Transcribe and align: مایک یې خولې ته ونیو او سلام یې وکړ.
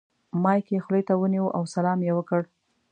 مایک 0.43 0.65
یې 0.73 0.79
خولې 0.85 1.01
ته 1.07 1.13
ونیو 1.21 1.47
او 1.57 1.63
سلام 1.75 1.99
یې 2.07 2.11
وکړ. 2.15 2.41